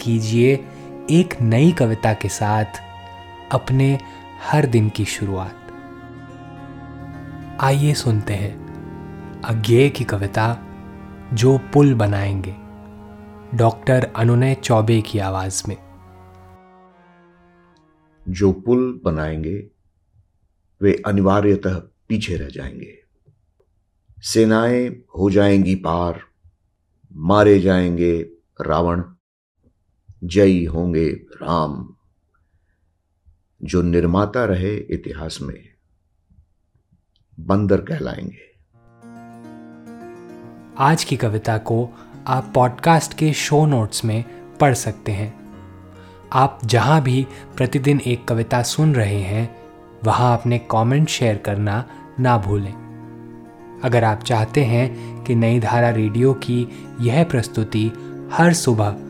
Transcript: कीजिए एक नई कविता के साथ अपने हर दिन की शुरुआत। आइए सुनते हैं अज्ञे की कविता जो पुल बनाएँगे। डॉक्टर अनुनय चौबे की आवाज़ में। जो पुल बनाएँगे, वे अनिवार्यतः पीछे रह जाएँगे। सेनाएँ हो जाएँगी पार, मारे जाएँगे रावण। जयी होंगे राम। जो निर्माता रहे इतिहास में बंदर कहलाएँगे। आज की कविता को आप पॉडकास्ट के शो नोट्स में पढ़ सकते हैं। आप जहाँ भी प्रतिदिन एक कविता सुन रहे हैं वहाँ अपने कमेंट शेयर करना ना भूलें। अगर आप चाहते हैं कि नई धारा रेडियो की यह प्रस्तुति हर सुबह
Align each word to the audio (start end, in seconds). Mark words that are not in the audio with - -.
कीजिए 0.00 0.64
एक 1.10 1.42
नई 1.42 1.72
कविता 1.72 2.14
के 2.14 2.28
साथ 2.28 2.64
अपने 3.52 3.98
हर 4.42 4.66
दिन 4.66 4.88
की 4.88 5.04
शुरुआत। 5.04 5.56
आइए 7.60 7.94
सुनते 7.94 8.32
हैं 8.32 8.70
अज्ञे 9.42 9.90
की 9.90 10.04
कविता 10.04 10.66
जो 11.32 11.58
पुल 11.58 11.94
बनाएँगे। 11.94 12.56
डॉक्टर 13.56 14.12
अनुनय 14.16 14.54
चौबे 14.54 15.00
की 15.00 15.18
आवाज़ 15.18 15.62
में। 15.68 15.76
जो 18.28 18.52
पुल 18.52 19.00
बनाएँगे, 19.04 19.66
वे 20.82 21.02
अनिवार्यतः 21.06 21.74
पीछे 22.08 22.36
रह 22.36 22.48
जाएँगे। 22.48 22.98
सेनाएँ 24.22 24.88
हो 24.88 25.30
जाएँगी 25.30 25.74
पार, 25.74 26.20
मारे 27.12 27.60
जाएँगे 27.60 28.22
रावण। 28.60 29.02
जयी 30.24 30.64
होंगे 30.64 31.08
राम। 31.10 31.94
जो 33.62 33.82
निर्माता 33.82 34.44
रहे 34.44 34.76
इतिहास 34.76 35.38
में 35.42 35.68
बंदर 37.40 37.80
कहलाएँगे। 37.80 38.50
आज 40.78 41.04
की 41.04 41.16
कविता 41.16 41.58
को 41.58 41.90
आप 42.26 42.52
पॉडकास्ट 42.54 43.14
के 43.14 43.32
शो 43.32 43.66
नोट्स 43.66 44.04
में 44.04 44.24
पढ़ 44.56 44.74
सकते 44.74 45.12
हैं। 45.12 45.40
आप 46.32 46.60
जहाँ 46.64 47.02
भी 47.02 47.26
प्रतिदिन 47.56 48.00
एक 48.00 48.28
कविता 48.28 48.62
सुन 48.62 48.94
रहे 48.94 49.20
हैं 49.20 49.56
वहाँ 50.04 50.38
अपने 50.38 50.58
कमेंट 50.58 51.08
शेयर 51.08 51.36
करना 51.36 51.88
ना 52.20 52.38
भूलें। 52.38 52.90
अगर 53.84 54.04
आप 54.04 54.22
चाहते 54.22 54.64
हैं 54.64 55.22
कि 55.24 55.34
नई 55.34 55.60
धारा 55.60 55.90
रेडियो 55.90 56.34
की 56.34 56.68
यह 57.00 57.24
प्रस्तुति 57.24 57.92
हर 58.32 58.52
सुबह 58.52 59.09